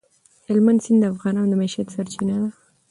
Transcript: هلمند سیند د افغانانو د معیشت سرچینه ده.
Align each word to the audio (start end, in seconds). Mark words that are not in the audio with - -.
هلمند 0.49 0.79
سیند 0.85 0.99
د 1.01 1.05
افغانانو 1.13 1.49
د 1.51 1.53
معیشت 1.59 1.87
سرچینه 1.95 2.35
ده. 2.41 2.49